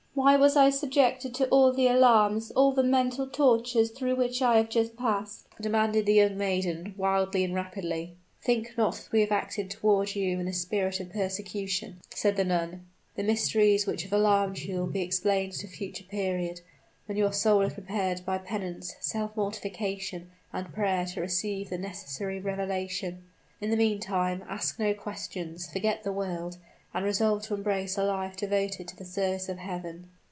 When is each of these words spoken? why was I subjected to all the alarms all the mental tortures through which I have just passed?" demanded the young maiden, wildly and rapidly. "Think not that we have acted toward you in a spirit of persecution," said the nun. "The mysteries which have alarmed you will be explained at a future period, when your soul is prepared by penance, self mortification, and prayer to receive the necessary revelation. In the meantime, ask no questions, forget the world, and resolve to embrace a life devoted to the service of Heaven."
why 0.13 0.35
was 0.35 0.55
I 0.55 0.69
subjected 0.69 1.33
to 1.35 1.47
all 1.47 1.73
the 1.73 1.87
alarms 1.87 2.51
all 2.51 2.73
the 2.73 2.83
mental 2.83 3.25
tortures 3.25 3.89
through 3.89 4.15
which 4.17 4.39
I 4.41 4.57
have 4.57 4.69
just 4.69 4.95
passed?" 4.95 5.47
demanded 5.59 6.05
the 6.05 6.13
young 6.13 6.37
maiden, 6.37 6.93
wildly 6.95 7.43
and 7.43 7.55
rapidly. 7.55 8.15
"Think 8.39 8.77
not 8.77 8.95
that 8.97 9.11
we 9.11 9.21
have 9.21 9.31
acted 9.31 9.71
toward 9.71 10.13
you 10.13 10.37
in 10.39 10.47
a 10.47 10.53
spirit 10.53 10.99
of 10.99 11.11
persecution," 11.13 12.01
said 12.13 12.35
the 12.35 12.43
nun. 12.43 12.85
"The 13.15 13.23
mysteries 13.23 13.87
which 13.87 14.03
have 14.03 14.13
alarmed 14.13 14.59
you 14.59 14.77
will 14.77 14.85
be 14.87 15.01
explained 15.01 15.53
at 15.53 15.63
a 15.63 15.67
future 15.67 16.03
period, 16.03 16.61
when 17.07 17.17
your 17.17 17.33
soul 17.33 17.61
is 17.61 17.73
prepared 17.73 18.23
by 18.23 18.37
penance, 18.37 18.95
self 18.99 19.35
mortification, 19.35 20.29
and 20.53 20.71
prayer 20.73 21.05
to 21.05 21.21
receive 21.21 21.69
the 21.69 21.79
necessary 21.79 22.39
revelation. 22.39 23.23
In 23.59 23.71
the 23.71 23.77
meantime, 23.77 24.43
ask 24.47 24.77
no 24.77 24.93
questions, 24.93 25.71
forget 25.71 26.03
the 26.03 26.11
world, 26.11 26.57
and 26.93 27.05
resolve 27.05 27.41
to 27.41 27.53
embrace 27.53 27.97
a 27.97 28.03
life 28.03 28.35
devoted 28.35 28.85
to 28.85 28.97
the 28.97 29.05
service 29.05 29.47
of 29.47 29.57
Heaven." 29.57 30.05